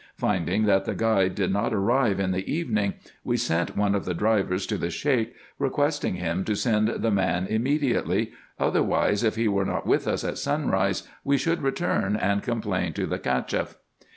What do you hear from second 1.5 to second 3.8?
not arrive in the evening, we sent